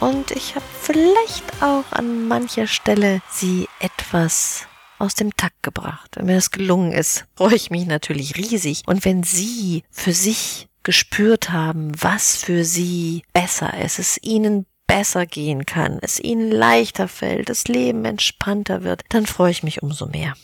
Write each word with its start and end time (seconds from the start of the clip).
Und 0.00 0.30
ich 0.30 0.54
habe 0.54 0.64
vielleicht 0.80 1.62
auch 1.62 1.84
an 1.90 2.28
mancher 2.28 2.66
Stelle 2.66 3.22
sie 3.30 3.68
etwas 3.80 4.66
aus 4.98 5.14
dem 5.14 5.34
Takt 5.36 5.62
gebracht. 5.62 6.12
Wenn 6.14 6.26
mir 6.26 6.34
das 6.34 6.50
gelungen 6.50 6.92
ist, 6.92 7.26
freue 7.34 7.54
ich 7.54 7.70
mich 7.70 7.86
natürlich 7.86 8.36
riesig. 8.36 8.82
Und 8.86 9.04
wenn 9.04 9.22
Sie 9.22 9.84
für 9.90 10.12
sich 10.12 10.68
gespürt 10.82 11.50
haben, 11.50 11.92
was 12.00 12.36
für 12.36 12.64
Sie 12.64 13.22
besser 13.32 13.78
ist, 13.82 13.98
es 13.98 14.18
Ihnen 14.22 14.66
besser 14.86 15.26
gehen 15.26 15.66
kann, 15.66 15.98
es 16.00 16.20
Ihnen 16.20 16.50
leichter 16.50 17.08
fällt, 17.08 17.48
das 17.48 17.64
Leben 17.64 18.04
entspannter 18.04 18.84
wird, 18.84 19.02
dann 19.08 19.26
freue 19.26 19.50
ich 19.50 19.62
mich 19.62 19.82
umso 19.82 20.06
mehr. 20.06 20.34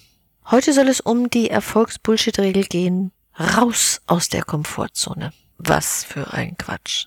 Heute 0.51 0.73
soll 0.73 0.89
es 0.89 1.01
um 1.01 1.31
die 1.31 1.49
Erfolgsbullshit-Regel 1.49 2.65
gehen. 2.65 3.13
Raus 3.39 4.03
aus 4.07 4.29
der 4.29 4.43
Komfortzone. 4.43 5.33
Was 5.57 6.05
für 6.05 6.33
ein 6.35 6.59
Quatsch. 6.59 7.07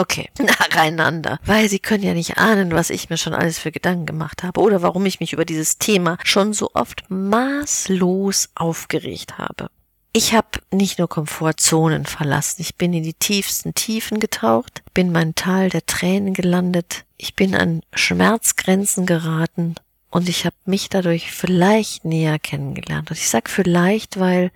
Okay, 0.00 0.30
nacheinander. 0.38 1.38
Weil 1.44 1.68
Sie 1.68 1.78
können 1.78 2.02
ja 2.02 2.14
nicht 2.14 2.38
ahnen, 2.38 2.72
was 2.72 2.88
ich 2.88 3.10
mir 3.10 3.18
schon 3.18 3.34
alles 3.34 3.58
für 3.58 3.70
Gedanken 3.70 4.06
gemacht 4.06 4.42
habe 4.42 4.58
oder 4.62 4.80
warum 4.80 5.04
ich 5.04 5.20
mich 5.20 5.34
über 5.34 5.44
dieses 5.44 5.76
Thema 5.76 6.16
schon 6.24 6.54
so 6.54 6.70
oft 6.72 7.04
maßlos 7.10 8.48
aufgeregt 8.54 9.36
habe. 9.36 9.68
Ich 10.14 10.32
habe 10.32 10.48
nicht 10.72 10.98
nur 10.98 11.06
Komfortzonen 11.06 12.06
verlassen, 12.06 12.62
ich 12.62 12.76
bin 12.76 12.94
in 12.94 13.02
die 13.02 13.12
tiefsten 13.12 13.74
Tiefen 13.74 14.20
getaucht, 14.20 14.82
bin 14.94 15.12
mein 15.12 15.34
Tal 15.34 15.68
der 15.68 15.84
Tränen 15.84 16.32
gelandet, 16.32 17.04
ich 17.18 17.36
bin 17.36 17.54
an 17.54 17.82
Schmerzgrenzen 17.92 19.04
geraten 19.04 19.74
und 20.08 20.30
ich 20.30 20.46
habe 20.46 20.56
mich 20.64 20.88
dadurch 20.88 21.30
vielleicht 21.30 22.06
näher 22.06 22.38
kennengelernt. 22.38 23.10
Und 23.10 23.18
ich 23.18 23.28
sag 23.28 23.50
vielleicht, 23.50 24.18
weil 24.18 24.50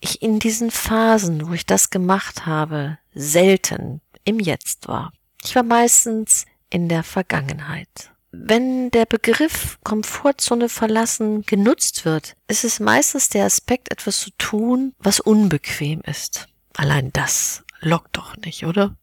ich 0.00 0.20
in 0.20 0.38
diesen 0.38 0.70
Phasen, 0.70 1.48
wo 1.48 1.54
ich 1.54 1.64
das 1.64 1.88
gemacht 1.88 2.44
habe, 2.44 2.98
selten 3.14 4.02
im 4.26 4.38
Jetzt 4.38 4.88
war. 4.88 5.12
Ich 5.42 5.54
war 5.56 5.62
meistens 5.62 6.44
in 6.68 6.90
der 6.90 7.02
Vergangenheit. 7.02 8.10
Wenn 8.32 8.90
der 8.90 9.06
Begriff 9.06 9.78
Komfortzone 9.82 10.68
verlassen 10.68 11.42
genutzt 11.42 12.04
wird, 12.04 12.34
ist 12.48 12.64
es 12.64 12.80
meistens 12.80 13.30
der 13.30 13.46
Aspekt, 13.46 13.90
etwas 13.90 14.20
zu 14.20 14.30
tun, 14.36 14.94
was 14.98 15.20
unbequem 15.20 16.02
ist. 16.02 16.48
Allein 16.74 17.12
das 17.14 17.64
lockt 17.80 18.18
doch 18.18 18.36
nicht, 18.36 18.66
oder? 18.66 18.94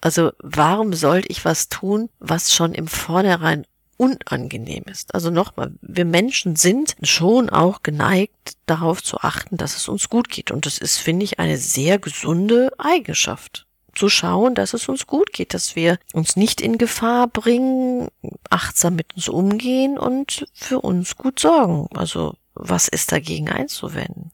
Also 0.00 0.30
warum 0.38 0.92
sollte 0.92 1.28
ich 1.28 1.44
was 1.44 1.68
tun, 1.68 2.08
was 2.20 2.54
schon 2.54 2.72
im 2.72 2.86
Vornherein 2.86 3.66
unangenehm 3.98 4.84
ist. 4.84 5.14
Also 5.14 5.30
nochmal, 5.30 5.72
wir 5.82 6.04
Menschen 6.04 6.56
sind 6.56 6.96
schon 7.02 7.50
auch 7.50 7.82
geneigt, 7.82 8.54
darauf 8.64 9.02
zu 9.02 9.18
achten, 9.18 9.56
dass 9.56 9.76
es 9.76 9.88
uns 9.88 10.08
gut 10.08 10.30
geht. 10.30 10.50
Und 10.50 10.64
das 10.64 10.78
ist, 10.78 10.98
finde 10.98 11.24
ich, 11.24 11.38
eine 11.38 11.58
sehr 11.58 11.98
gesunde 11.98 12.72
Eigenschaft. 12.78 13.66
Zu 13.98 14.08
schauen, 14.08 14.54
dass 14.54 14.74
es 14.74 14.88
uns 14.88 15.08
gut 15.08 15.32
geht, 15.32 15.54
dass 15.54 15.74
wir 15.74 15.98
uns 16.12 16.36
nicht 16.36 16.60
in 16.60 16.78
Gefahr 16.78 17.26
bringen, 17.26 18.06
achtsam 18.48 18.94
mit 18.94 19.16
uns 19.16 19.28
umgehen 19.28 19.98
und 19.98 20.46
für 20.54 20.80
uns 20.80 21.16
gut 21.16 21.40
sorgen. 21.40 21.88
Also 21.96 22.34
was 22.54 22.86
ist 22.86 23.10
dagegen 23.10 23.48
einzuwenden? 23.48 24.30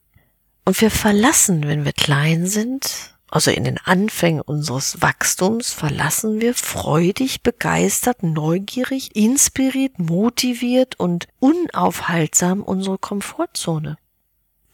Und 0.65 0.79
wir 0.81 0.91
verlassen, 0.91 1.67
wenn 1.67 1.83
wir 1.83 1.93
klein 1.93 2.45
sind, 2.45 3.15
also 3.31 3.49
in 3.49 3.63
den 3.63 3.79
Anfängen 3.79 4.41
unseres 4.41 5.01
Wachstums 5.01 5.71
verlassen 5.71 6.41
wir 6.41 6.53
freudig, 6.53 7.41
begeistert, 7.41 8.21
neugierig, 8.21 9.15
inspiriert, 9.15 9.97
motiviert 9.97 10.99
und 10.99 11.27
unaufhaltsam 11.39 12.61
unsere 12.61 12.99
Komfortzone. 12.99 13.97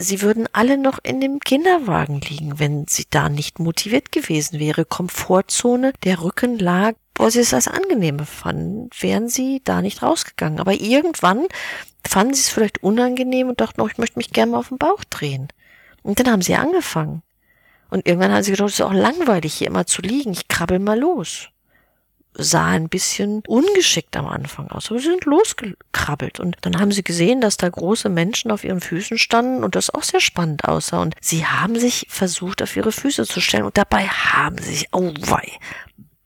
Sie 0.01 0.23
würden 0.23 0.47
alle 0.51 0.79
noch 0.79 0.97
in 1.03 1.21
dem 1.21 1.39
Kinderwagen 1.39 2.21
liegen, 2.21 2.57
wenn 2.57 2.87
sie 2.87 3.05
da 3.07 3.29
nicht 3.29 3.59
motiviert 3.59 4.11
gewesen 4.11 4.59
wäre. 4.59 4.83
Komfortzone, 4.83 5.93
der 6.03 6.23
Rücken 6.23 6.57
lag, 6.57 6.93
wo 7.13 7.29
sie 7.29 7.41
es 7.41 7.53
als 7.53 7.67
angenehm 7.67 8.17
fanden, 8.19 8.89
wären 8.99 9.29
sie 9.29 9.61
da 9.63 9.83
nicht 9.83 10.01
rausgegangen. 10.01 10.59
Aber 10.59 10.73
irgendwann 10.73 11.45
fanden 12.03 12.33
sie 12.33 12.41
es 12.41 12.49
vielleicht 12.49 12.81
unangenehm 12.81 13.49
und 13.49 13.61
dachten, 13.61 13.79
oh, 13.79 13.87
ich 13.87 13.99
möchte 13.99 14.17
mich 14.17 14.33
gerne 14.33 14.53
mal 14.53 14.57
auf 14.57 14.69
den 14.69 14.79
Bauch 14.79 15.03
drehen. 15.03 15.49
Und 16.01 16.19
dann 16.19 16.31
haben 16.31 16.41
sie 16.41 16.55
angefangen. 16.55 17.21
Und 17.91 18.07
irgendwann 18.07 18.31
haben 18.31 18.41
sie 18.41 18.51
gedacht, 18.51 18.69
es 18.69 18.79
ist 18.79 18.81
auch 18.81 18.93
langweilig, 18.93 19.53
hier 19.53 19.67
immer 19.67 19.85
zu 19.85 20.01
liegen. 20.01 20.31
Ich 20.31 20.47
krabbel 20.47 20.79
mal 20.79 20.97
los. 20.97 21.49
Sah 22.33 22.67
ein 22.67 22.87
bisschen 22.87 23.43
ungeschickt 23.45 24.15
am 24.15 24.25
Anfang 24.27 24.69
aus, 24.71 24.89
aber 24.89 24.99
sie 24.99 25.07
sind 25.07 25.25
losgekrabbelt. 25.25 26.39
Und 26.39 26.57
dann 26.61 26.79
haben 26.79 26.91
sie 26.91 27.03
gesehen, 27.03 27.41
dass 27.41 27.57
da 27.57 27.67
große 27.67 28.09
Menschen 28.09 28.51
auf 28.51 28.63
ihren 28.63 28.79
Füßen 28.79 29.17
standen 29.17 29.63
und 29.63 29.75
das 29.75 29.89
auch 29.89 30.03
sehr 30.03 30.21
spannend 30.21 30.65
aussah. 30.65 31.01
Und 31.01 31.15
sie 31.19 31.45
haben 31.45 31.77
sich 31.77 32.07
versucht, 32.09 32.61
auf 32.61 32.75
ihre 32.75 32.91
Füße 32.91 33.25
zu 33.25 33.41
stellen 33.41 33.65
und 33.65 33.77
dabei 33.77 34.07
haben 34.07 34.57
sie 34.57 34.75
sich, 34.75 34.87
oh 34.93 35.13
wei, 35.19 35.51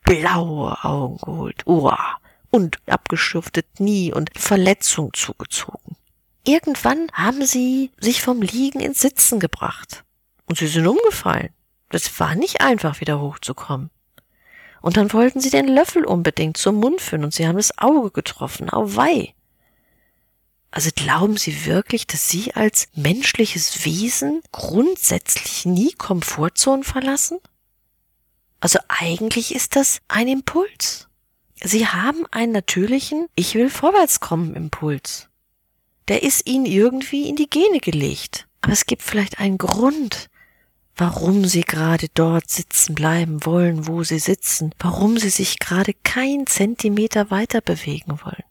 blaue 0.03 0.83
Augen 0.83 1.17
geholt. 1.17 1.66
Uah. 1.66 2.17
Und 2.51 2.77
abgeschürftet 2.85 3.66
Knie 3.75 4.13
und 4.13 4.29
Verletzung 4.37 5.11
zugezogen. 5.13 5.97
Irgendwann 6.45 7.11
haben 7.11 7.45
sie 7.45 7.91
sich 7.99 8.22
vom 8.22 8.41
Liegen 8.41 8.79
ins 8.79 9.01
Sitzen 9.01 9.41
gebracht. 9.41 10.03
Und 10.45 10.59
sie 10.59 10.67
sind 10.67 10.87
umgefallen. 10.87 11.49
Das 11.89 12.19
war 12.19 12.35
nicht 12.35 12.61
einfach, 12.61 13.01
wieder 13.01 13.19
hochzukommen. 13.19 13.89
Und 14.85 14.97
dann 14.97 15.12
wollten 15.13 15.40
sie 15.40 15.50
den 15.50 15.68
Löffel 15.68 16.06
unbedingt 16.06 16.57
zum 16.57 16.75
Mund 16.75 17.01
führen 17.01 17.23
und 17.23 17.34
sie 17.34 17.47
haben 17.47 17.57
das 17.57 17.75
Auge 17.79 18.12
getroffen. 18.12 18.69
Auweih. 18.69 19.34
Also 20.69 20.91
glauben 20.96 21.38
Sie 21.38 21.66
wirklich, 21.66 22.06
dass 22.06 22.29
Sie 22.29 22.53
als 22.53 22.88
menschliches 22.94 23.84
Wesen 23.84 24.44
grundsätzlich 24.51 25.66
nie 25.66 25.94
Komfortzonen 25.94 26.84
verlassen? 26.84 27.40
Also 28.59 28.78
eigentlich 28.88 29.56
ist 29.56 29.75
das 29.75 30.01
ein 30.07 30.28
Impuls. 30.28 31.07
Sie 31.63 31.88
haben 31.88 32.28
einen 32.29 32.52
natürlichen 32.52 33.25
Ich 33.34 33.56
will 33.56 33.72
vorwärts 33.72 34.19
kommen 34.19 34.53
Impuls. 34.53 35.29
Der 36.09 36.22
ist 36.22 36.47
Ihnen 36.47 36.67
irgendwie 36.67 37.28
in 37.28 37.35
die 37.35 37.50
Gene 37.50 37.79
gelegt. 37.79 38.47
Aber 38.62 38.73
es 38.73 38.85
gibt 38.85 39.02
vielleicht 39.02 39.40
einen 39.40 39.57
Grund, 39.57 40.29
warum 40.95 41.45
sie 41.45 41.61
gerade 41.61 42.07
dort 42.13 42.50
sitzen 42.50 42.95
bleiben 42.95 43.45
wollen, 43.45 43.88
wo 43.88 44.03
sie 44.03 44.19
sitzen, 44.19 44.73
warum 44.79 45.17
sie 45.17 45.29
sich 45.29 45.59
gerade 45.59 45.94
kein 46.03 46.47
Zentimeter 46.47 47.31
weiter 47.31 47.61
bewegen 47.61 48.19
wollen. 48.23 48.44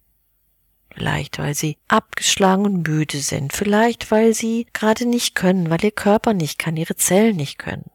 Vielleicht, 0.94 1.38
weil 1.38 1.54
sie 1.54 1.76
abgeschlagen 1.88 2.64
und 2.64 2.86
müde 2.86 3.18
sind, 3.18 3.52
vielleicht, 3.52 4.10
weil 4.10 4.32
sie 4.32 4.66
gerade 4.72 5.06
nicht 5.06 5.34
können, 5.34 5.68
weil 5.68 5.84
ihr 5.84 5.90
Körper 5.90 6.34
nicht 6.34 6.58
kann, 6.58 6.76
ihre 6.76 6.94
Zellen 6.94 7.36
nicht 7.36 7.58
können. 7.58 7.90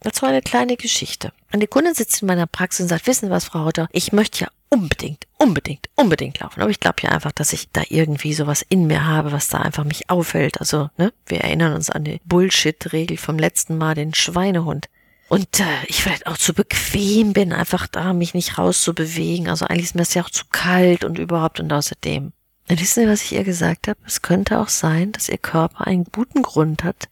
Dazu 0.00 0.26
eine 0.26 0.42
kleine 0.42 0.76
Geschichte. 0.76 1.32
Eine 1.50 1.66
Kundin 1.66 1.94
sitzt 1.94 2.22
in 2.22 2.28
meiner 2.28 2.46
Praxis 2.46 2.84
und 2.84 2.88
sagt, 2.88 3.06
wissen 3.06 3.26
Sie 3.26 3.32
was, 3.32 3.46
Frau 3.46 3.64
Hotter, 3.64 3.88
ich 3.92 4.12
möchte 4.12 4.44
ja 4.44 4.50
unbedingt, 4.68 5.26
unbedingt, 5.38 5.88
unbedingt 5.96 6.40
laufen. 6.40 6.60
Aber 6.60 6.70
ich 6.70 6.80
glaube 6.80 7.02
ja 7.02 7.10
einfach, 7.10 7.32
dass 7.32 7.52
ich 7.52 7.70
da 7.72 7.82
irgendwie 7.88 8.34
sowas 8.34 8.64
in 8.68 8.86
mir 8.86 9.06
habe, 9.06 9.32
was 9.32 9.48
da 9.48 9.58
einfach 9.58 9.84
mich 9.84 10.10
aufhält. 10.10 10.60
Also, 10.60 10.90
ne, 10.98 11.12
wir 11.26 11.40
erinnern 11.40 11.74
uns 11.74 11.90
an 11.90 12.04
die 12.04 12.20
Bullshit-Regel 12.24 13.16
vom 13.16 13.38
letzten 13.38 13.78
Mal, 13.78 13.94
den 13.94 14.14
Schweinehund. 14.14 14.88
Und 15.28 15.60
äh, 15.60 15.64
ich 15.86 16.02
vielleicht 16.02 16.26
auch 16.26 16.38
zu 16.38 16.54
bequem 16.54 17.32
bin, 17.32 17.52
einfach 17.52 17.86
da 17.86 18.12
mich 18.12 18.34
nicht 18.34 18.56
rauszubewegen. 18.56 19.48
Also 19.48 19.66
eigentlich 19.66 19.86
ist 19.86 19.94
mir 19.94 20.02
das 20.02 20.14
ja 20.14 20.22
auch 20.22 20.30
zu 20.30 20.44
kalt 20.50 21.04
und 21.04 21.18
überhaupt 21.18 21.60
und 21.60 21.72
außerdem. 21.72 22.32
Und 22.70 22.80
wissen 22.80 23.02
Sie, 23.02 23.08
was 23.08 23.22
ich 23.22 23.32
ihr 23.32 23.44
gesagt 23.44 23.88
habe? 23.88 23.98
Es 24.06 24.22
könnte 24.22 24.58
auch 24.58 24.68
sein, 24.68 25.12
dass 25.12 25.28
ihr 25.28 25.38
Körper 25.38 25.86
einen 25.86 26.04
guten 26.04 26.42
Grund 26.42 26.84
hat, 26.84 27.08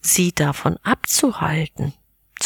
sie 0.00 0.32
davon 0.32 0.78
abzuhalten, 0.82 1.92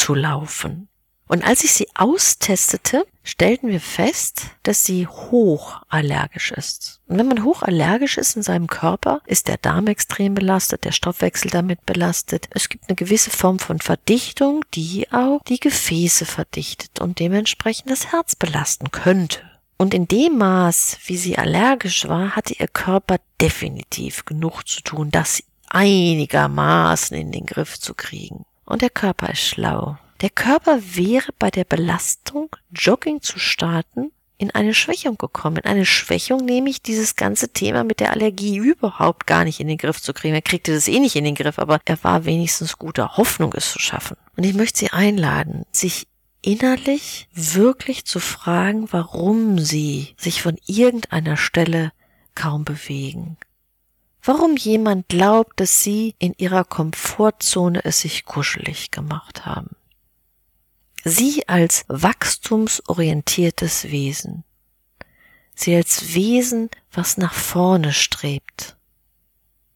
zu 0.02 0.14
laufen. 0.14 0.88
Und 1.28 1.44
als 1.46 1.64
ich 1.64 1.72
sie 1.72 1.88
austestete, 1.94 3.06
stellten 3.22 3.70
wir 3.70 3.81
fest, 3.81 4.43
dass 4.64 4.84
sie 4.84 5.06
hochallergisch 5.06 6.50
ist. 6.50 7.00
Und 7.06 7.19
wenn 7.19 7.28
man 7.28 7.44
hochallergisch 7.44 8.19
ist 8.19 8.37
in 8.37 8.43
seinem 8.43 8.66
Körper, 8.66 9.22
ist 9.26 9.49
der 9.49 9.56
Darm 9.56 9.87
extrem 9.87 10.34
belastet, 10.34 10.84
der 10.84 10.93
Stoffwechsel 10.93 11.50
damit 11.50 11.87
belastet. 11.87 12.49
Es 12.50 12.69
gibt 12.69 12.88
eine 12.88 12.96
gewisse 12.96 13.31
Form 13.31 13.60
von 13.60 13.78
Verdichtung, 13.78 14.64
die 14.75 15.10
auch 15.12 15.40
die 15.44 15.60
Gefäße 15.60 16.26
verdichtet 16.26 17.00
und 17.00 17.20
dementsprechend 17.20 17.90
das 17.90 18.12
Herz 18.12 18.34
belasten 18.34 18.90
könnte. 18.90 19.38
Und 19.78 19.94
in 19.94 20.08
dem 20.08 20.37
Maß, 20.37 20.98
wie 21.06 21.16
sie 21.16 21.38
allergisch 21.38 22.08
war, 22.08 22.37
hatte 22.37 22.55
ihr 22.55 22.69
Körper 22.69 23.19
definitiv 23.40 24.25
genug 24.25 24.69
zu 24.69 24.82
tun, 24.82 25.10
das 25.10 25.43
einigermaßen 25.70 27.16
in 27.16 27.32
den 27.32 27.46
Griff 27.46 27.78
zu 27.81 27.94
kriegen. 27.94 28.44
Und 28.72 28.80
der 28.80 28.88
Körper 28.88 29.28
ist 29.28 29.42
schlau. 29.42 29.98
Der 30.22 30.30
Körper 30.30 30.80
wäre 30.82 31.30
bei 31.38 31.50
der 31.50 31.64
Belastung, 31.64 32.56
Jogging 32.70 33.20
zu 33.20 33.38
starten, 33.38 34.12
in 34.38 34.50
eine 34.50 34.72
Schwächung 34.72 35.19
gekommen. 35.19 35.58
In 35.58 35.66
eine 35.66 35.84
Schwächung, 35.84 36.46
nämlich 36.46 36.80
dieses 36.80 37.14
ganze 37.14 37.50
Thema 37.50 37.84
mit 37.84 38.00
der 38.00 38.12
Allergie 38.12 38.56
überhaupt 38.56 39.26
gar 39.26 39.44
nicht 39.44 39.60
in 39.60 39.69
den 39.69 39.76
Griff 39.76 40.00
zu 40.00 40.14
kriegen. 40.14 40.34
Er 40.34 40.40
kriegte 40.40 40.72
das 40.72 40.88
eh 40.88 41.00
nicht 41.00 41.16
in 41.16 41.24
den 41.24 41.34
Griff, 41.34 41.58
aber 41.58 41.80
er 41.84 42.02
war 42.02 42.24
wenigstens 42.24 42.78
guter 42.78 43.19
Hoffnung, 43.19 43.52
es 43.54 43.72
zu 43.72 43.78
schaffen. 43.78 44.16
Und 44.38 44.44
ich 44.44 44.54
möchte 44.54 44.78
Sie 44.78 44.90
einladen, 44.90 45.66
sich 45.70 46.06
innerlich 46.40 47.28
wirklich 47.34 48.06
zu 48.06 48.20
fragen, 48.20 48.88
warum 48.90 49.58
Sie 49.58 50.14
sich 50.16 50.40
von 50.40 50.56
irgendeiner 50.64 51.36
Stelle 51.36 51.92
kaum 52.34 52.64
bewegen. 52.64 53.36
Warum 54.24 54.56
jemand 54.56 55.08
glaubt, 55.08 55.58
dass 55.58 55.82
Sie 55.82 56.14
in 56.19 56.32
Ihrer 56.38 56.64
Komfortzone 56.64 57.84
es 57.84 58.00
sich 58.00 58.24
kuschelig 58.24 58.92
gemacht 58.92 59.44
haben. 59.44 59.74
Sie 61.04 61.48
als 61.48 61.84
wachstumsorientiertes 61.88 63.90
Wesen. 63.90 64.44
Sie 65.56 65.74
als 65.74 66.14
Wesen, 66.14 66.70
was 66.92 67.16
nach 67.16 67.34
vorne 67.34 67.92
strebt. 67.92 68.76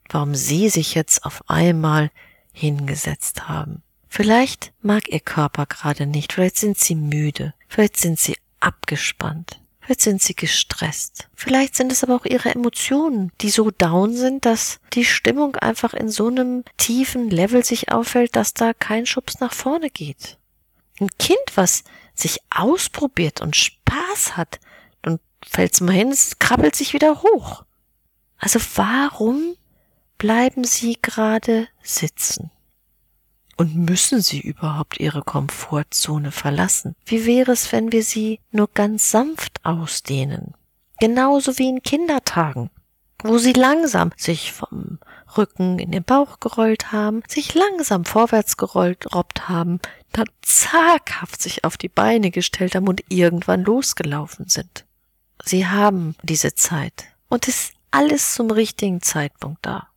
Warum 0.08 0.37
Sie 0.37 0.69
sich 0.69 0.94
jetzt 0.94 1.25
auf 1.25 1.50
einmal 1.50 2.12
hingesetzt 2.52 3.48
haben. 3.48 3.82
Vielleicht 4.08 4.72
mag 4.81 5.08
Ihr 5.08 5.20
Körper 5.20 5.66
gerade 5.66 6.06
nicht, 6.06 6.32
vielleicht 6.32 6.56
sind 6.56 6.78
Sie 6.78 6.94
müde, 6.94 7.52
vielleicht 7.69 7.96
sind 7.96 8.20
Sie 8.20 8.37
abgespannt. 8.60 9.60
Vielleicht 9.87 10.00
sind 10.00 10.21
sie 10.21 10.35
gestresst. 10.35 11.29
Vielleicht 11.37 11.77
sind 11.77 11.93
es 11.93 12.03
aber 12.03 12.17
auch 12.17 12.25
ihre 12.25 12.53
Emotionen, 12.53 13.31
die 13.41 13.50
so 13.50 13.71
down 13.71 14.17
sind, 14.17 14.44
dass 14.44 14.81
die 14.94 15.05
Stimmung 15.05 15.55
einfach 15.55 15.94
in 15.94 16.09
so 16.09 16.27
einem 16.27 16.65
tiefen 16.77 17.31
Level 17.31 17.65
sich 17.65 17.93
auffällt, 17.93 18.35
dass 18.35 18.53
da 18.53 18.75
kein 18.75 19.06
Schubs 19.06 19.38
nach 19.38 19.55
vorne 19.55 19.88
geht. 19.91 20.38
Ein 20.99 21.09
Kind, 21.19 21.38
was 21.55 21.85
sich 22.17 22.41
ausprobiert 22.50 23.41
und 23.41 23.55
Spaß 23.55 24.37
hat, 24.37 24.59
dann 25.03 25.21
fällt's 25.47 25.81
mal 25.81 25.93
hin, 25.93 26.11
es 26.11 26.41
krabbelt 26.41 26.75
sich 26.75 26.93
wieder 26.93 27.23
hoch. 27.23 27.62
Also 28.39 28.59
warum 28.75 29.55
bleiben 30.19 30.65
Sie 30.65 30.99
gerade 31.00 31.69
sitzen? 31.85 32.50
Und 33.56 33.75
müssen 33.75 34.20
Sie 34.20 34.41
überhaupt 34.41 35.00
Ihre 35.00 35.23
Komfortzone 35.23 36.31
verlassen? 36.31 36.94
Wie 37.06 37.25
wäre 37.25 37.53
es, 37.53 37.73
wenn 37.73 37.91
wir 37.91 38.03
sie 38.03 38.41
nur 38.50 38.69
ganz 38.73 39.11
sanft 39.11 39.64
ausdehnen? 39.64 40.55
Genauso 41.00 41.58
wie 41.58 41.69
in 41.69 41.82
Kindertagen, 41.82 42.70
wo 43.23 43.38
Sie 43.38 43.55
langsam 43.55 44.12
sich 44.17 44.53
vom 44.53 44.99
Rücken 45.37 45.79
in 45.79 45.91
den 45.91 46.05
Bauch 46.05 46.38
gerollt 46.41 46.93
haben, 46.93 47.23
sich 47.29 47.55
langsam 47.55 48.05
vorwärts 48.05 48.56
gerollt, 48.56 49.14
robbt 49.14 49.49
haben, 49.49 49.81
dann 50.12 50.29
zaghaft 50.43 51.43
sich 51.43 51.64
auf 51.64 51.76
die 51.76 51.88
Beine 51.88 52.31
gestellt 52.31 52.75
haben 52.75 52.88
und 52.88 53.05
irgendwann 53.08 53.64
losgelaufen 53.64 54.49
sind. 54.49 54.85
Sie 55.44 55.67
haben 55.67 56.14
diese 56.23 56.55
Zeit 56.55 57.05
und 57.29 57.49
ist 57.49 57.73
alles 57.91 58.35
zum 58.35 58.50
richtigen 58.50 59.00
Zeitpunkt 59.03 59.64
da. 59.64 59.88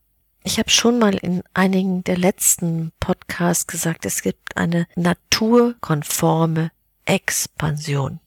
Ich 0.49 0.57
habe 0.57 0.71
schon 0.71 0.97
mal 0.97 1.13
in 1.13 1.43
einigen 1.53 2.03
der 2.05 2.17
letzten 2.17 2.91
Podcasts 2.99 3.67
gesagt, 3.67 4.03
es 4.07 4.23
gibt 4.23 4.57
eine 4.57 4.87
naturkonforme 4.95 6.71
Expansion. 7.05 8.19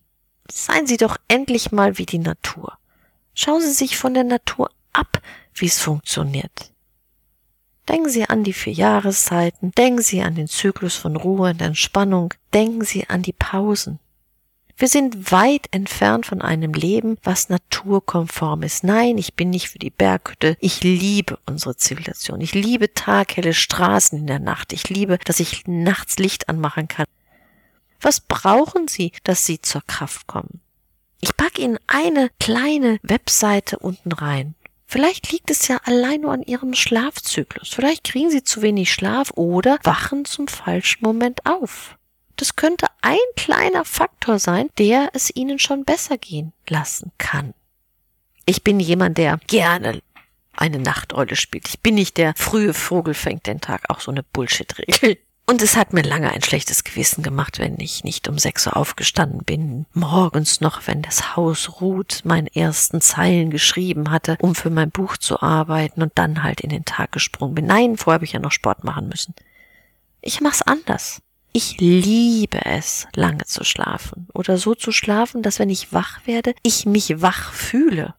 Seien 0.48 0.86
Sie 0.86 0.98
doch 0.98 1.16
endlich 1.26 1.72
mal 1.72 1.98
wie 1.98 2.06
die 2.06 2.20
Natur. 2.20 2.78
Schauen 3.34 3.60
Sie 3.60 3.72
sich 3.72 3.96
von 3.96 4.14
der 4.14 4.22
Natur 4.22 4.70
ab, 4.92 5.20
wie 5.56 5.66
es 5.66 5.80
funktioniert. 5.80 6.70
Denken 7.88 8.08
Sie 8.08 8.28
an 8.28 8.44
die 8.44 8.52
vier 8.52 8.74
Jahreszeiten, 8.74 9.72
denken 9.72 10.00
Sie 10.00 10.22
an 10.22 10.36
den 10.36 10.46
Zyklus 10.46 10.94
von 10.94 11.16
Ruhe 11.16 11.50
und 11.50 11.60
Entspannung, 11.60 12.34
denken 12.54 12.84
Sie 12.84 13.10
an 13.10 13.22
die 13.22 13.32
Pausen. 13.32 13.98
Wir 14.76 14.88
sind 14.88 15.30
weit 15.30 15.66
entfernt 15.70 16.26
von 16.26 16.42
einem 16.42 16.72
Leben, 16.72 17.18
was 17.22 17.48
naturkonform 17.48 18.62
ist. 18.62 18.84
Nein, 18.84 19.18
ich 19.18 19.34
bin 19.34 19.50
nicht 19.50 19.68
für 19.68 19.78
die 19.78 19.90
Berghütte. 19.90 20.56
Ich 20.60 20.82
liebe 20.82 21.38
unsere 21.46 21.76
Zivilisation. 21.76 22.40
Ich 22.40 22.54
liebe 22.54 22.92
taghelle 22.92 23.54
Straßen 23.54 24.18
in 24.18 24.26
der 24.26 24.40
Nacht. 24.40 24.72
Ich 24.72 24.88
liebe, 24.88 25.18
dass 25.24 25.40
ich 25.40 25.66
nachts 25.66 26.18
Licht 26.18 26.48
anmachen 26.48 26.88
kann. 26.88 27.06
Was 28.00 28.20
brauchen 28.20 28.88
Sie, 28.88 29.12
dass 29.22 29.46
Sie 29.46 29.60
zur 29.60 29.82
Kraft 29.86 30.26
kommen? 30.26 30.60
Ich 31.20 31.36
packe 31.36 31.62
Ihnen 31.62 31.78
eine 31.86 32.30
kleine 32.40 32.98
Webseite 33.02 33.78
unten 33.78 34.10
rein. 34.10 34.56
Vielleicht 34.86 35.30
liegt 35.30 35.50
es 35.50 35.68
ja 35.68 35.78
allein 35.84 36.22
nur 36.22 36.32
an 36.32 36.42
Ihrem 36.42 36.74
Schlafzyklus. 36.74 37.68
Vielleicht 37.68 38.04
kriegen 38.04 38.30
Sie 38.30 38.42
zu 38.42 38.60
wenig 38.60 38.92
Schlaf 38.92 39.30
oder 39.36 39.78
wachen 39.84 40.24
zum 40.24 40.48
falschen 40.48 41.04
Moment 41.04 41.46
auf. 41.46 41.96
Das 42.42 42.56
könnte 42.56 42.88
ein 43.02 43.18
kleiner 43.36 43.84
Faktor 43.84 44.40
sein, 44.40 44.68
der 44.76 45.10
es 45.12 45.30
ihnen 45.32 45.60
schon 45.60 45.84
besser 45.84 46.18
gehen 46.18 46.52
lassen 46.68 47.12
kann. 47.16 47.54
Ich 48.46 48.64
bin 48.64 48.80
jemand, 48.80 49.16
der 49.16 49.38
gerne 49.46 50.02
eine 50.52 50.80
Nachteule 50.80 51.36
spielt. 51.36 51.68
Ich 51.68 51.78
bin 51.78 51.94
nicht 51.94 52.16
der 52.16 52.34
frühe 52.36 52.74
Vogel 52.74 53.14
fängt 53.14 53.46
den 53.46 53.60
Tag, 53.60 53.84
auch 53.90 54.00
so 54.00 54.10
eine 54.10 54.24
Bullshit-Regel. 54.24 55.18
Und 55.46 55.62
es 55.62 55.76
hat 55.76 55.92
mir 55.92 56.02
lange 56.02 56.32
ein 56.32 56.42
schlechtes 56.42 56.82
Gewissen 56.82 57.22
gemacht, 57.22 57.60
wenn 57.60 57.78
ich 57.78 58.02
nicht 58.02 58.28
um 58.28 58.38
sechs 58.38 58.66
Uhr 58.66 58.76
aufgestanden 58.76 59.44
bin, 59.44 59.86
morgens 59.92 60.60
noch, 60.60 60.88
wenn 60.88 61.00
das 61.00 61.36
Haus 61.36 61.80
ruht, 61.80 62.22
meine 62.24 62.52
ersten 62.56 63.00
Zeilen 63.00 63.50
geschrieben 63.50 64.10
hatte, 64.10 64.36
um 64.40 64.56
für 64.56 64.70
mein 64.70 64.90
Buch 64.90 65.16
zu 65.16 65.40
arbeiten 65.42 66.02
und 66.02 66.10
dann 66.16 66.42
halt 66.42 66.60
in 66.60 66.70
den 66.70 66.84
Tag 66.84 67.12
gesprungen 67.12 67.54
bin. 67.54 67.66
Nein, 67.66 67.96
vorher 67.96 68.14
habe 68.14 68.24
ich 68.24 68.32
ja 68.32 68.40
noch 68.40 68.50
Sport 68.50 68.82
machen 68.82 69.08
müssen. 69.08 69.32
Ich 70.22 70.40
mach's 70.40 70.62
anders. 70.62 71.22
Ich 71.54 71.78
liebe 71.78 72.64
es, 72.64 73.06
lange 73.14 73.44
zu 73.44 73.62
schlafen 73.62 74.26
oder 74.32 74.56
so 74.56 74.74
zu 74.74 74.90
schlafen, 74.90 75.42
dass 75.42 75.58
wenn 75.58 75.68
ich 75.68 75.92
wach 75.92 76.26
werde, 76.26 76.54
ich 76.62 76.86
mich 76.86 77.20
wach 77.20 77.52
fühle. 77.52 78.14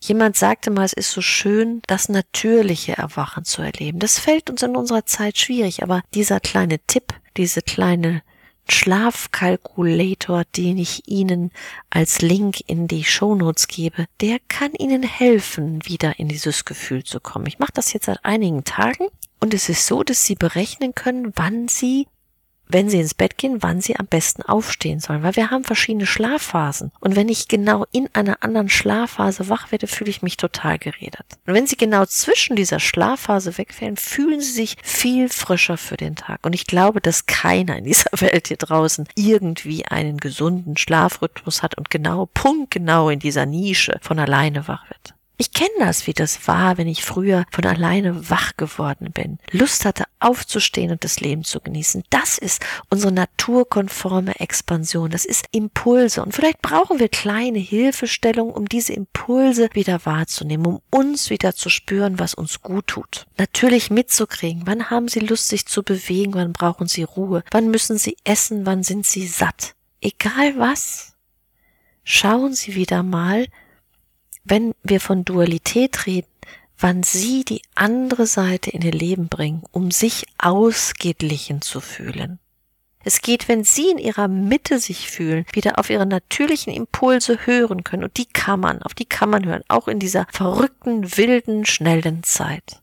Jemand 0.00 0.36
sagte 0.36 0.70
mal, 0.70 0.84
es 0.84 0.94
ist 0.94 1.12
so 1.12 1.20
schön, 1.20 1.82
das 1.86 2.08
natürliche 2.08 2.96
Erwachen 2.96 3.44
zu 3.44 3.62
erleben. 3.62 3.98
Das 3.98 4.18
fällt 4.18 4.50
uns 4.50 4.62
in 4.62 4.74
unserer 4.74 5.06
Zeit 5.06 5.38
schwierig, 5.38 5.82
aber 5.82 6.02
dieser 6.14 6.40
kleine 6.40 6.78
Tipp, 6.86 7.14
diese 7.36 7.60
kleine 7.62 8.22
Schlafkalkulator, 8.68 10.44
den 10.56 10.78
ich 10.78 11.08
Ihnen 11.08 11.52
als 11.90 12.22
Link 12.22 12.68
in 12.68 12.88
die 12.88 13.04
Shownotes 13.04 13.68
gebe, 13.68 14.06
der 14.20 14.38
kann 14.48 14.72
Ihnen 14.72 15.02
helfen, 15.02 15.84
wieder 15.84 16.18
in 16.18 16.28
dieses 16.28 16.64
Gefühl 16.64 17.04
zu 17.04 17.20
kommen. 17.20 17.46
Ich 17.46 17.58
mache 17.58 17.72
das 17.74 17.92
jetzt 17.92 18.06
seit 18.06 18.24
einigen 18.24 18.64
Tagen 18.64 19.08
und 19.42 19.52
es 19.52 19.68
ist 19.68 19.86
so, 19.86 20.02
dass 20.02 20.24
Sie 20.24 20.36
berechnen 20.36 20.94
können, 20.94 21.32
wann 21.34 21.68
Sie 21.68 22.06
wenn 22.72 22.88
sie 22.88 23.00
ins 23.00 23.14
Bett 23.14 23.36
gehen, 23.36 23.62
wann 23.62 23.80
sie 23.80 23.96
am 23.96 24.06
besten 24.06 24.42
aufstehen 24.42 25.00
sollen, 25.00 25.22
weil 25.22 25.36
wir 25.36 25.50
haben 25.50 25.64
verschiedene 25.64 26.06
Schlafphasen. 26.06 26.90
Und 27.00 27.16
wenn 27.16 27.28
ich 27.28 27.48
genau 27.48 27.84
in 27.92 28.08
einer 28.14 28.42
anderen 28.42 28.68
Schlafphase 28.68 29.48
wach 29.48 29.70
werde, 29.70 29.86
fühle 29.86 30.10
ich 30.10 30.22
mich 30.22 30.36
total 30.36 30.78
geredet. 30.78 31.24
Und 31.46 31.54
wenn 31.54 31.66
sie 31.66 31.76
genau 31.76 32.06
zwischen 32.06 32.56
dieser 32.56 32.80
Schlafphase 32.80 33.58
wegfallen, 33.58 33.96
fühlen 33.96 34.40
sie 34.40 34.52
sich 34.52 34.76
viel 34.82 35.28
frischer 35.28 35.76
für 35.76 35.96
den 35.96 36.16
Tag. 36.16 36.40
Und 36.44 36.54
ich 36.54 36.66
glaube, 36.66 37.00
dass 37.00 37.26
keiner 37.26 37.76
in 37.76 37.84
dieser 37.84 38.10
Welt 38.20 38.48
hier 38.48 38.56
draußen 38.56 39.06
irgendwie 39.14 39.84
einen 39.86 40.18
gesunden 40.18 40.76
Schlafrhythmus 40.76 41.62
hat 41.62 41.76
und 41.76 41.90
genau, 41.90 42.26
punktgenau 42.32 43.10
in 43.10 43.18
dieser 43.18 43.46
Nische 43.46 43.98
von 44.00 44.18
alleine 44.18 44.66
wach 44.68 44.88
wird. 44.88 45.14
Ich 45.42 45.50
kenne 45.50 45.70
das, 45.80 46.06
wie 46.06 46.12
das 46.12 46.46
war, 46.46 46.78
wenn 46.78 46.86
ich 46.86 47.04
früher 47.04 47.46
von 47.50 47.66
alleine 47.66 48.30
wach 48.30 48.56
geworden 48.56 49.10
bin, 49.10 49.40
Lust 49.50 49.84
hatte 49.84 50.04
aufzustehen 50.20 50.92
und 50.92 51.02
das 51.02 51.18
Leben 51.18 51.42
zu 51.42 51.58
genießen. 51.58 52.04
Das 52.10 52.38
ist 52.38 52.64
unsere 52.90 53.10
naturkonforme 53.10 54.38
Expansion. 54.38 55.10
Das 55.10 55.24
ist 55.24 55.46
Impulse. 55.50 56.22
Und 56.22 56.32
vielleicht 56.32 56.62
brauchen 56.62 57.00
wir 57.00 57.08
kleine 57.08 57.58
Hilfestellungen, 57.58 58.54
um 58.54 58.68
diese 58.68 58.92
Impulse 58.92 59.68
wieder 59.72 60.06
wahrzunehmen, 60.06 60.64
um 60.64 60.80
uns 60.92 61.28
wieder 61.28 61.56
zu 61.56 61.70
spüren, 61.70 62.20
was 62.20 62.34
uns 62.34 62.62
gut 62.62 62.86
tut. 62.86 63.26
Natürlich 63.36 63.90
mitzukriegen, 63.90 64.62
wann 64.66 64.90
haben 64.90 65.08
Sie 65.08 65.18
Lust, 65.18 65.48
sich 65.48 65.66
zu 65.66 65.82
bewegen, 65.82 66.34
wann 66.34 66.52
brauchen 66.52 66.86
Sie 66.86 67.02
Ruhe, 67.02 67.42
wann 67.50 67.68
müssen 67.68 67.98
Sie 67.98 68.16
essen, 68.22 68.64
wann 68.64 68.84
sind 68.84 69.06
Sie 69.06 69.26
satt. 69.26 69.74
Egal 70.00 70.56
was. 70.56 71.14
Schauen 72.04 72.54
Sie 72.54 72.76
wieder 72.76 73.02
mal, 73.02 73.48
wenn 74.44 74.74
wir 74.82 75.00
von 75.00 75.24
Dualität 75.24 76.06
reden, 76.06 76.28
wann 76.78 77.02
sie 77.02 77.44
die 77.44 77.62
andere 77.74 78.26
Seite 78.26 78.70
in 78.70 78.82
ihr 78.82 78.92
Leben 78.92 79.28
bringen, 79.28 79.62
um 79.70 79.90
sich 79.90 80.26
ausgeglichen 80.38 81.62
zu 81.62 81.80
fühlen. 81.80 82.38
Es 83.04 83.20
geht, 83.20 83.48
wenn 83.48 83.64
sie 83.64 83.90
in 83.90 83.98
ihrer 83.98 84.28
Mitte 84.28 84.78
sich 84.78 85.10
fühlen, 85.10 85.44
wieder 85.52 85.78
auf 85.78 85.90
ihre 85.90 86.06
natürlichen 86.06 86.72
Impulse 86.72 87.46
hören 87.46 87.82
können. 87.82 88.04
Und 88.04 88.16
die 88.16 88.26
kann 88.26 88.60
man, 88.60 88.80
auf 88.82 88.94
die 88.94 89.06
kann 89.06 89.30
man 89.30 89.44
hören, 89.44 89.62
auch 89.68 89.88
in 89.88 89.98
dieser 89.98 90.26
verrückten, 90.30 91.16
wilden, 91.16 91.66
schnellen 91.66 92.22
Zeit. 92.22 92.80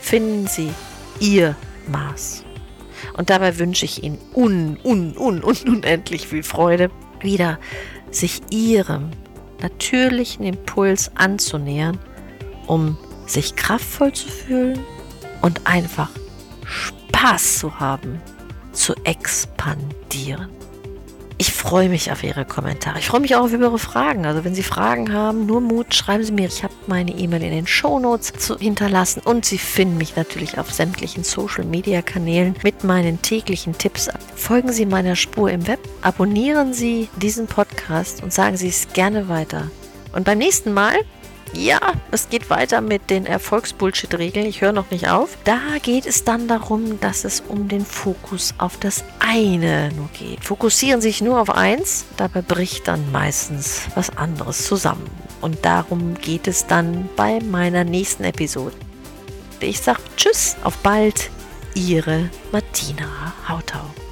Finden 0.00 0.46
Sie 0.46 0.70
Ihr 1.18 1.56
Maß. 1.88 2.44
Und 3.16 3.30
dabei 3.30 3.58
wünsche 3.58 3.84
ich 3.84 4.02
Ihnen 4.02 4.18
un, 4.34 4.78
un, 4.84 5.16
un, 5.16 5.42
un, 5.42 5.56
unendlich 5.66 6.28
viel 6.28 6.42
Freude, 6.42 6.90
wieder 7.20 7.58
sich 8.10 8.40
Ihrem 8.50 9.10
natürlichen 9.64 10.44
Impuls 10.44 11.10
anzunähern, 11.14 11.98
um 12.66 12.98
sich 13.26 13.56
kraftvoll 13.56 14.12
zu 14.12 14.28
fühlen 14.28 14.78
und 15.40 15.66
einfach 15.66 16.10
Spaß 16.66 17.58
zu 17.60 17.80
haben, 17.80 18.20
zu 18.72 18.94
expandieren. 19.04 20.50
Ich 21.36 21.52
freue 21.52 21.88
mich 21.88 22.12
auf 22.12 22.22
Ihre 22.22 22.44
Kommentare. 22.44 23.00
Ich 23.00 23.06
freue 23.06 23.20
mich 23.20 23.34
auch 23.34 23.44
auf 23.44 23.52
Ihre 23.52 23.78
Fragen. 23.78 24.24
Also 24.24 24.44
wenn 24.44 24.54
Sie 24.54 24.62
Fragen 24.62 25.12
haben, 25.12 25.46
nur 25.46 25.60
Mut, 25.60 25.92
schreiben 25.92 26.22
Sie 26.22 26.30
mir. 26.30 26.46
Ich 26.46 26.62
habe 26.62 26.74
meine 26.86 27.10
E-Mail 27.10 27.42
in 27.42 27.50
den 27.50 27.66
Shownotes 27.66 28.34
zu 28.34 28.56
hinterlassen 28.56 29.20
und 29.24 29.44
Sie 29.44 29.58
finden 29.58 29.98
mich 29.98 30.14
natürlich 30.14 30.58
auf 30.58 30.72
sämtlichen 30.72 31.24
Social-Media-Kanälen 31.24 32.54
mit 32.62 32.84
meinen 32.84 33.20
täglichen 33.20 33.76
Tipps. 33.76 34.08
Folgen 34.36 34.72
Sie 34.72 34.86
meiner 34.86 35.16
Spur 35.16 35.50
im 35.50 35.66
Web, 35.66 35.80
abonnieren 36.02 36.72
Sie 36.72 37.08
diesen 37.16 37.48
Podcast 37.48 38.22
und 38.22 38.32
sagen 38.32 38.56
Sie 38.56 38.68
es 38.68 38.92
gerne 38.92 39.28
weiter. 39.28 39.70
Und 40.12 40.24
beim 40.24 40.38
nächsten 40.38 40.72
Mal 40.72 40.94
ja, 41.52 41.80
es 42.10 42.28
geht 42.28 42.50
weiter 42.50 42.80
mit 42.80 43.10
den 43.10 43.26
Erfolgsbullshit-Regeln. 43.26 44.46
Ich 44.46 44.60
höre 44.60 44.72
noch 44.72 44.90
nicht 44.90 45.08
auf. 45.08 45.36
Da 45.44 45.60
geht 45.82 46.06
es 46.06 46.24
dann 46.24 46.48
darum, 46.48 47.00
dass 47.00 47.24
es 47.24 47.40
um 47.40 47.68
den 47.68 47.84
Fokus 47.84 48.54
auf 48.58 48.76
das 48.78 49.04
eine 49.20 49.90
nur 49.94 50.08
geht. 50.18 50.42
Fokussieren 50.44 51.00
sich 51.00 51.20
nur 51.20 51.40
auf 51.40 51.50
eins, 51.50 52.06
dabei 52.16 52.42
bricht 52.42 52.88
dann 52.88 53.12
meistens 53.12 53.82
was 53.94 54.16
anderes 54.16 54.66
zusammen. 54.66 55.08
Und 55.40 55.64
darum 55.64 56.14
geht 56.14 56.48
es 56.48 56.66
dann 56.66 57.08
bei 57.16 57.40
meiner 57.40 57.84
nächsten 57.84 58.24
Episode. 58.24 58.74
Ich 59.60 59.80
sage 59.80 60.00
Tschüss, 60.16 60.56
auf 60.64 60.76
bald, 60.78 61.30
Ihre 61.74 62.30
Martina 62.52 63.32
Hautau. 63.48 64.03